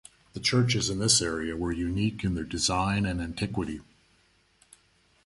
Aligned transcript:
The 0.33 0.39
churches 0.39 0.89
in 0.89 0.97
this 0.97 1.21
area 1.21 1.55
were 1.55 1.71
unique 1.71 2.23
in 2.23 2.33
their 2.33 2.43
design 2.43 3.05
and 3.05 3.21
antiquity. 3.21 3.81